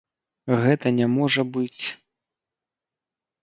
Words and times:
Гэта 0.61 0.87
не 0.99 1.07
можа 1.17 1.41
быць. 1.59 1.83